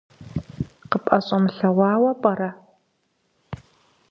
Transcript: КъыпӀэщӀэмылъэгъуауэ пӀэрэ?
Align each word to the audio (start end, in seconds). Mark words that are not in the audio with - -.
КъыпӀэщӀэмылъэгъуауэ 0.91 2.11
пӀэрэ? 2.21 2.49